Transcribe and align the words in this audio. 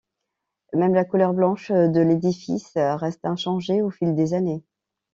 Même 0.73 0.95
la 0.95 1.05
couleur 1.05 1.31
blanche 1.35 1.71
de 1.71 2.01
l'édifice 2.01 2.71
reste 2.75 3.23
inchangée 3.23 3.83
au 3.83 3.91
fil 3.91 4.15
des 4.15 4.33
années. 4.33 4.63